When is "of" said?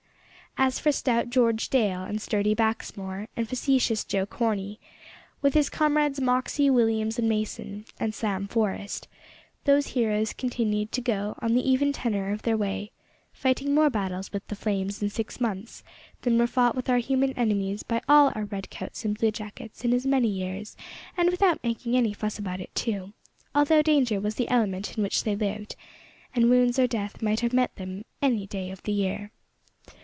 12.33-12.41, 28.69-28.83